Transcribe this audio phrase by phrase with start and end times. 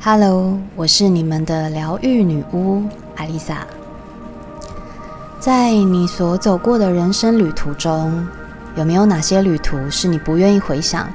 [0.00, 2.84] Hello，我是你们的疗愈女巫
[3.16, 3.66] 艾丽莎。
[5.40, 8.24] 在你所走过的人生旅途中，
[8.76, 11.12] 有没有哪些旅途是你不愿意回想，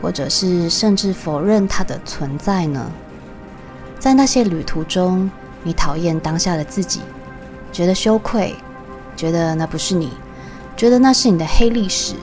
[0.00, 2.88] 或者是甚至否认它的存在呢？
[3.98, 5.28] 在那些旅途中，
[5.64, 7.00] 你讨厌当下的自己，
[7.72, 8.54] 觉得羞愧，
[9.16, 10.12] 觉得那不是你，
[10.76, 12.14] 觉得那是你的黑历史，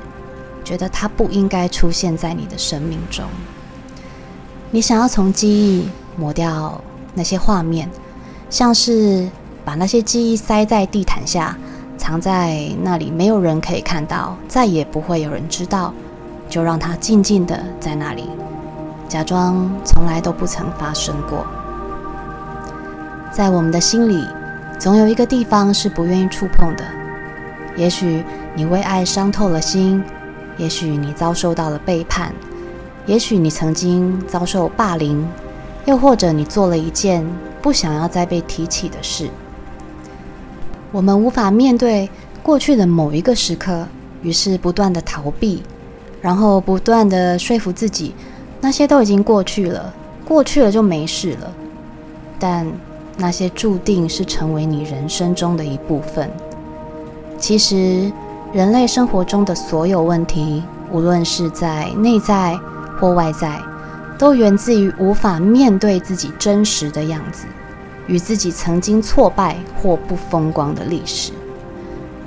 [0.64, 3.26] 觉得它不应该出现在你的生命中。
[4.70, 6.82] 你想要从记忆抹掉
[7.14, 7.90] 那些画面，
[8.50, 9.30] 像是。
[9.68, 11.54] 把那些记忆塞在地毯下，
[11.98, 15.94] 藏在那里，没有人可以看到，再也不会有人知道。
[16.48, 18.30] 就让它静静的在那里，
[19.10, 21.46] 假装从来都不曾发生过。
[23.30, 24.26] 在我们的心里，
[24.80, 26.86] 总有一个地方是不愿意触碰的。
[27.76, 28.24] 也许
[28.56, 30.02] 你为爱伤透了心，
[30.56, 32.32] 也许你遭受到了背叛，
[33.06, 35.28] 也许你曾经遭受霸凌，
[35.88, 37.26] 又或者你做了一件
[37.62, 39.30] 不想要再被提起的事。
[40.92, 42.10] 我们无法面对
[42.44, 43.88] 过去的某一个时刻，
[44.22, 45.64] 于是不断的逃避，
[46.22, 48.14] 然后不断的说服自己，
[48.60, 49.94] 那些都已经过去了，
[50.28, 51.54] 过去了就没事了。
[52.38, 52.70] 但
[53.16, 56.30] 那些注定是成为你人生中的一部分。
[57.38, 58.12] 其实，
[58.52, 62.60] 人类生活中的所有问题，无论是在内在
[63.00, 63.58] 或外在，
[64.18, 67.46] 都源自于无法面对自己真实的样子。
[68.08, 71.34] 与自己曾经挫败或不风光的历史，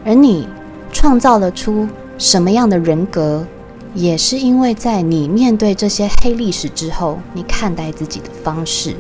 [0.04, 0.46] 而你
[0.92, 3.46] 创造了出什么样的人格，
[3.94, 8.94] 也是因为在你面对这些黑历史之后，你看待自己的方式。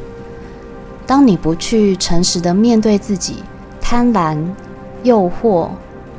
[1.06, 3.44] 当你不去诚实的面对自己，
[3.78, 4.38] 贪婪、
[5.02, 5.68] 诱惑、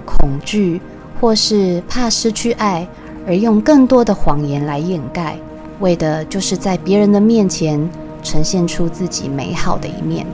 [0.06, 0.80] 恐惧，
[1.20, 2.88] 或是怕失去爱，
[3.26, 5.40] 而用更多的谎言来掩盖，
[5.82, 7.90] 为的就是在别人的面前
[8.24, 10.26] 呈现出自己美好的一面。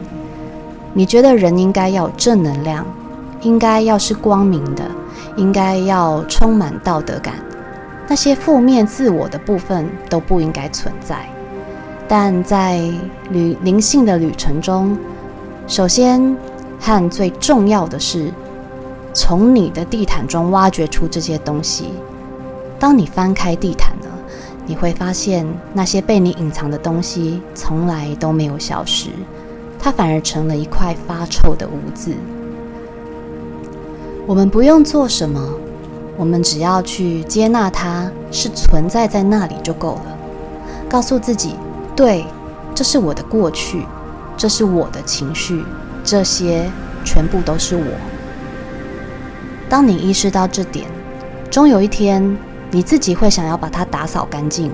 [0.94, 2.85] 你觉得人应该要正能量，
[3.41, 4.84] 应该要是光明的，
[5.35, 7.34] 应该要充满道德感，
[8.08, 11.28] 那些负面自我的部分都不应该存在。
[12.08, 12.79] 但在
[13.29, 14.97] 旅灵性的旅程中，
[15.68, 16.35] 首先
[16.79, 18.31] 和最重要的是，
[19.14, 21.91] 从你的地毯中挖掘出这些东西。
[22.79, 24.08] 当你翻开地毯呢，
[24.67, 29.09] 你会发现那些被你隐藏的东西从来都没有消失。
[29.79, 32.13] 它反而成了一块发臭的污渍。
[34.25, 35.39] 我们不用做什么，
[36.17, 40.17] 我们只要去接纳它是存在在那里就够了。
[40.89, 41.55] 告诉自己，
[41.95, 42.25] 对，
[42.75, 43.85] 这是我的过去，
[44.35, 45.63] 这是我的情绪，
[46.03, 46.69] 这些
[47.05, 47.85] 全部都是我。
[49.69, 50.88] 当你意识到这点，
[51.51, 52.38] 终有一天
[52.72, 54.72] 你自己会想要把它打扫干净，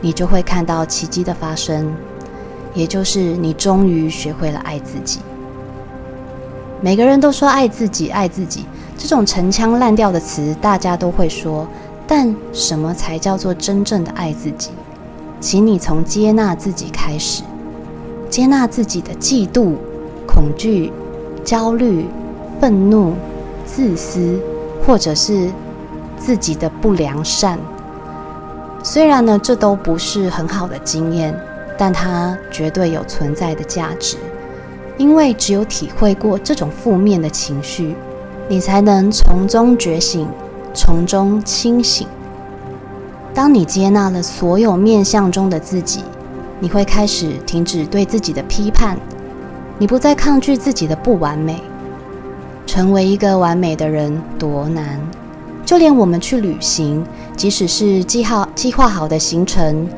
[0.00, 1.94] 你就会看到奇迹的发生。
[2.74, 5.20] 也就是你终于学会了爱自己。
[6.80, 8.66] 每个人都说爱自己，爱自己
[8.98, 11.66] 这种陈腔滥调的词，大家都会说。
[12.06, 14.70] 但什么才叫做真正的爱自己？
[15.40, 17.42] 请你从接纳自己开始，
[18.28, 19.74] 接纳自己的嫉妒、
[20.26, 20.92] 恐惧、
[21.44, 22.06] 焦虑、
[22.60, 23.14] 愤怒、
[23.64, 24.38] 自私，
[24.84, 25.48] 或者是
[26.24, 27.58] 自己的不良善。
[28.82, 31.38] 虽然呢，这都不是很好的经验。
[31.76, 34.16] 但它绝对有存在的价值，
[34.96, 37.96] 因为只有体会过这种负面的情绪，
[38.48, 40.28] 你才能从中觉醒，
[40.72, 42.06] 从中清醒。
[43.34, 46.04] 当你接纳了所有面相中的自己，
[46.60, 48.96] 你会开始停止对自己的批判，
[49.76, 51.60] 你不再抗拒自己的不完美。
[52.66, 55.00] 成为一个完美的人多难，
[55.64, 57.04] 就连我们去旅行，
[57.36, 59.88] 即使是计划计划好的行程。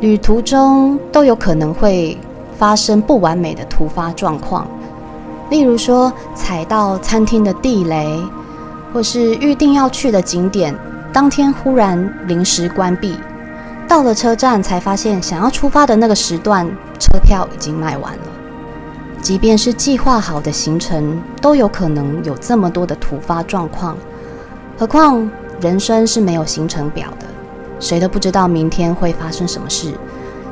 [0.00, 2.16] 旅途中都有可能会
[2.56, 4.64] 发生不完美的突发状况，
[5.50, 8.22] 例如说踩到餐厅的地雷，
[8.92, 10.72] 或是预定要去的景点
[11.12, 13.16] 当天忽然临时关闭，
[13.88, 16.64] 到了车站才发现想要出发的那个时段
[17.00, 18.22] 车票已经卖完了。
[19.20, 23.96] 即便是计划好的行程，都有可能有这么多的突发状况，
[24.78, 25.28] 何况
[25.60, 27.26] 人生是没有行程表的。
[27.80, 29.92] 谁都不知道明天会发生什么事，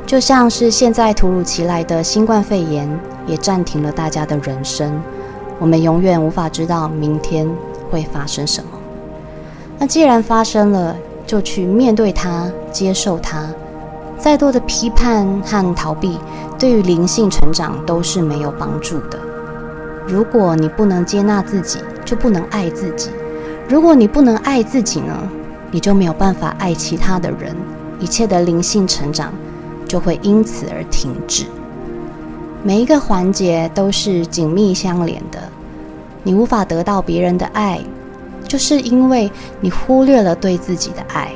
[0.05, 2.90] 就像是现在突如其来的新冠肺炎，
[3.25, 5.00] 也暂停了大家的人生。
[5.61, 7.49] 我们永远无法知道明天
[7.88, 8.70] 会发生什么。
[9.78, 13.46] 那既然发生了，就去面对它，接受它。
[14.19, 16.19] 再多的批判和逃避，
[16.58, 19.19] 对于灵性成长都是没有帮助的。
[20.05, 23.11] 如果你不能接纳自己，就不能爱自己。
[23.68, 25.12] 如果你不能爱自己呢？
[25.72, 27.54] 你就没有办法爱其他的人，
[27.98, 29.32] 一切的灵性成长
[29.88, 31.44] 就会因此而停止。
[32.62, 35.38] 每一个环节都是紧密相连的。
[36.22, 37.80] 你无法得到别人的爱，
[38.46, 39.30] 就是因为
[39.60, 41.32] 你忽略了对自己的爱。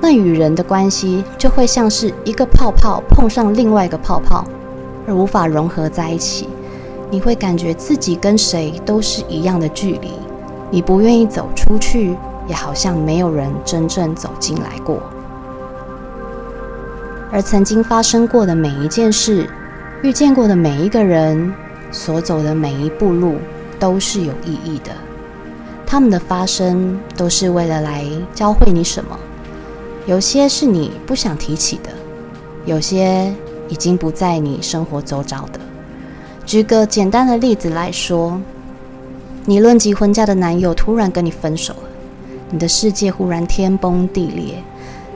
[0.00, 4.44] 那与人的关系就会像是一个泡泡碰上另外一个泡泡，
[5.06, 6.48] 而无法融合在一起。
[7.10, 10.10] 你会感觉自己跟谁都是一样的距离，
[10.72, 12.16] 你不愿意走出去，
[12.48, 15.02] 也好像没有人真正走进来过。
[17.30, 19.46] 而曾经发生过的每一件事，
[20.02, 21.52] 遇见过的每一个人，
[21.90, 23.36] 所走的每一步路，
[23.78, 24.90] 都是有意义的。
[25.86, 29.14] 他们的发生都是为了来教会你什么。
[30.06, 31.90] 有些是你不想提起的，
[32.64, 33.30] 有些
[33.68, 35.60] 已经不在你生活周遭的。
[36.46, 38.40] 举个简单的例子来说，
[39.44, 41.88] 你论及婚嫁的男友突然跟你分手了，
[42.50, 44.62] 你的世界忽然天崩地裂。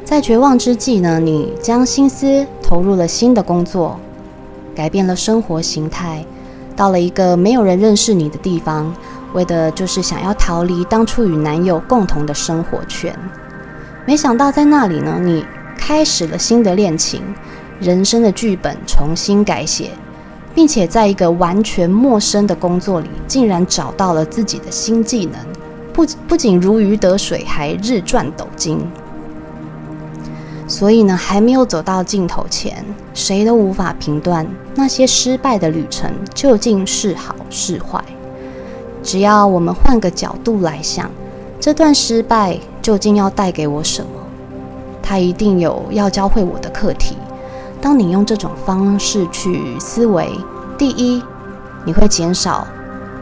[0.04, 3.98] 在绝望之际呢，你将心思投入了新的工作，
[4.74, 6.24] 改变了生活形态，
[6.74, 8.92] 到了一个没有人认识你的地方，
[9.32, 13.16] 为的就是想要逃离当初与男友共同的生活圈。
[14.04, 15.44] 没想到在那里呢，你
[15.76, 17.22] 开始了新的恋情，
[17.80, 19.90] 人生的剧本重新改写。
[20.56, 25.34] 并且在一个完全陌生的工作里，竟然找到了自己的新技能，
[25.92, 28.80] 不不仅如鱼得水，还日赚斗金。
[30.66, 32.82] 所以呢，还没有走到尽头前，
[33.12, 38.02] 谁都无法评断那些失败的旅程究竟是好是坏。
[39.02, 41.10] 只要我们换个角度来想，
[41.60, 44.08] 这段失败究竟要带给我什么？
[45.02, 47.14] 它一定有要教会我的课题。
[47.86, 50.28] 当你用这种方式去思维，
[50.76, 51.22] 第一，
[51.84, 52.66] 你会减少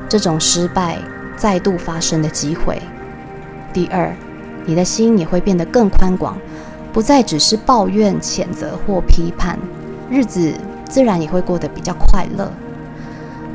[0.09, 0.97] 这种失败
[1.37, 2.77] 再度发生的机会；
[3.75, 4.11] 第二，
[4.65, 6.39] 你的心也会变得更宽广，
[6.95, 9.59] 不再只是抱怨、谴责或批判，
[10.09, 10.55] 日子
[10.89, 12.51] 自然也会过得比较快乐。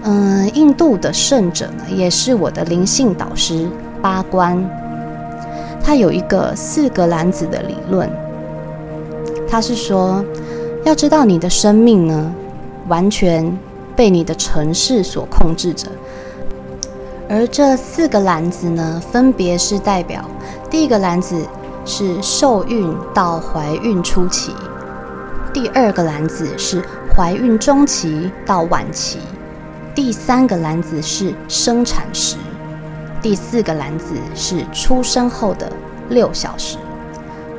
[0.04, 3.68] 嗯，印度的圣者，也是我的灵性导师
[4.00, 4.64] 八关，
[5.84, 8.08] 他有一个四个篮子的理论，
[9.50, 10.24] 他是说。
[10.86, 12.34] 要知道，你的生命呢，
[12.88, 13.58] 完全
[13.96, 15.88] 被你的城市所控制着。
[17.28, 20.24] 而这四个篮子呢，分别是代表：
[20.70, 21.36] 第一个篮子
[21.86, 24.52] 是受孕到怀孕初期；
[25.54, 26.82] 第二个篮子是
[27.14, 29.18] 怀孕中期到晚期；
[29.94, 32.38] 第三个篮子是生产时；
[33.22, 35.72] 第四个篮子是出生后的
[36.10, 36.78] 六小时。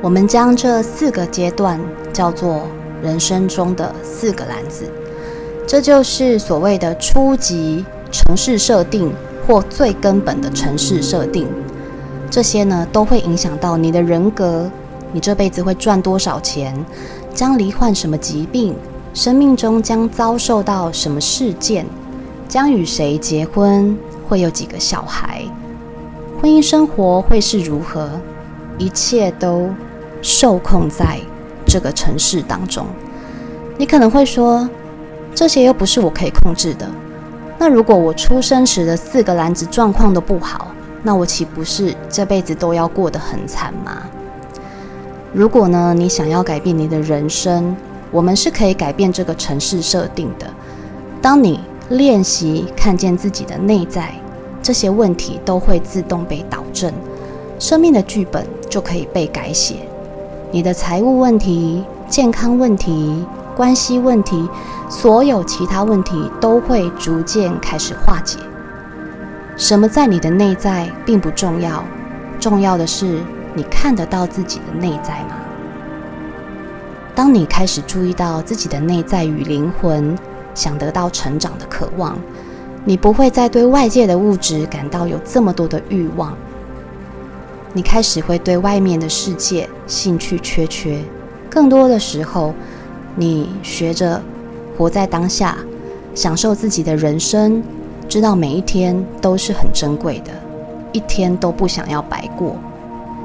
[0.01, 1.79] 我们将这四个阶段
[2.11, 2.63] 叫做。
[3.01, 4.85] 人生中的四个篮子，
[5.67, 9.13] 这就是所谓的初级城市设定
[9.47, 11.47] 或最根本的城市设定。
[12.29, 14.69] 这些呢，都会影响到你的人格，
[15.11, 16.73] 你这辈子会赚多少钱，
[17.33, 18.75] 将罹患什么疾病，
[19.13, 21.85] 生命中将遭受到什么事件，
[22.47, 23.97] 将与谁结婚，
[24.29, 25.43] 会有几个小孩，
[26.41, 28.09] 婚姻生活会是如何，
[28.77, 29.69] 一切都
[30.21, 31.19] 受控在。
[31.71, 32.85] 这个城市当中，
[33.77, 34.69] 你可能会说，
[35.33, 36.85] 这些又不是我可以控制的。
[37.57, 40.67] 那如果我出生时的四个篮子状况都不好，
[41.01, 44.01] 那我岂不是这辈子都要过得很惨吗？
[45.31, 47.73] 如果呢，你想要改变你的人生，
[48.11, 50.45] 我们是可以改变这个城市设定的。
[51.21, 54.13] 当你练习看见自己的内在，
[54.61, 56.91] 这些问题都会自动被导正，
[57.57, 59.87] 生命的剧本就可以被改写。
[60.53, 64.49] 你的财务问题、健康问题、关系问题，
[64.89, 68.37] 所有其他问题都会逐渐开始化解。
[69.55, 71.81] 什么在你的内在并不重要，
[72.37, 73.21] 重要的是
[73.53, 75.37] 你看得到自己的内在吗？
[77.15, 80.13] 当你开始注意到自己的内在与灵魂，
[80.53, 82.17] 想得到成长的渴望，
[82.83, 86.35] 你不会再对外界的物质感到有这么多的欲望。
[87.73, 90.99] 你开始会对外面的世界兴趣缺缺，
[91.49, 92.53] 更多的时候，
[93.15, 94.21] 你学着
[94.77, 95.57] 活在当下，
[96.13, 97.63] 享受自己的人生，
[98.09, 100.31] 知道每一天都是很珍贵的，
[100.91, 102.57] 一天都不想要白过。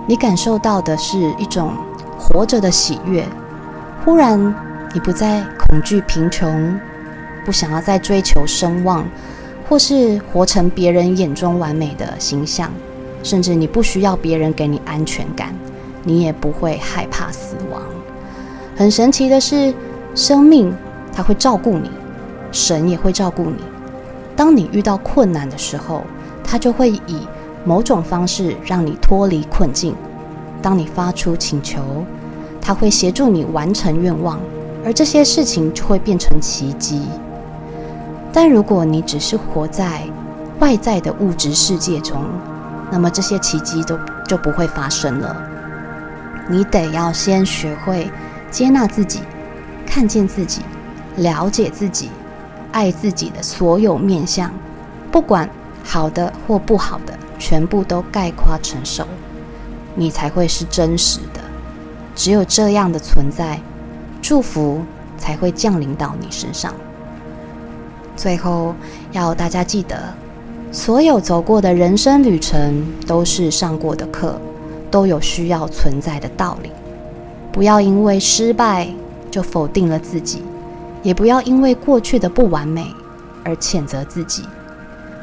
[0.06, 1.72] 你感受到的是一种
[2.16, 3.26] 活着的喜悦。
[4.04, 4.54] 忽然，
[4.94, 6.78] 你不再恐惧贫穷，
[7.44, 9.04] 不想要再追求声望，
[9.68, 12.70] 或是活成别人眼中完美的形象。
[13.22, 15.54] 甚至你不需要别人给你安全感，
[16.04, 17.82] 你也不会害怕死亡。
[18.76, 19.74] 很神奇的是，
[20.14, 20.74] 生命
[21.12, 21.90] 它会照顾你，
[22.52, 23.58] 神也会照顾你。
[24.36, 26.02] 当你遇到困难的时候，
[26.44, 27.26] 他就会以
[27.64, 29.94] 某种方式让你脱离困境。
[30.62, 31.80] 当你发出请求，
[32.60, 34.38] 他会协助你完成愿望，
[34.84, 37.02] 而这些事情就会变成奇迹。
[38.32, 40.02] 但如果你只是活在
[40.60, 42.22] 外在的物质世界中，
[42.90, 45.36] 那么这些奇迹都就不会发生了。
[46.48, 48.10] 你得要先学会
[48.50, 49.20] 接纳自己，
[49.86, 50.62] 看见自己，
[51.16, 52.10] 了解自己，
[52.72, 54.52] 爱自己的所有面相，
[55.10, 55.48] 不管
[55.82, 59.06] 好的或不好的，全部都概括承受，
[59.94, 61.40] 你才会是真实的。
[62.14, 63.60] 只有这样的存在，
[64.22, 64.82] 祝福
[65.18, 66.72] 才会降临到你身上。
[68.16, 68.74] 最后
[69.12, 70.14] 要大家记得，
[70.76, 74.38] 所有走过的人生旅程都是上过的课。
[74.88, 76.70] 都有需要存在的道理，
[77.52, 78.88] 不要因为失败
[79.30, 80.42] 就否定了自己，
[81.02, 82.86] 也不要因为过去的不完美
[83.44, 84.44] 而谴责自己。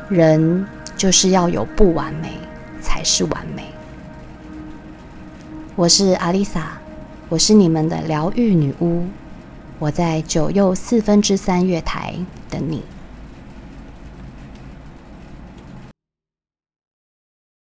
[0.09, 0.65] 人
[0.97, 2.37] 就是要有不完美
[2.81, 3.63] 才是完美。
[5.75, 6.73] 我是阿丽萨，
[7.29, 9.05] 我是你们的疗愈女巫，
[9.79, 12.13] 我在九又四分之三月台
[12.49, 12.83] 等你。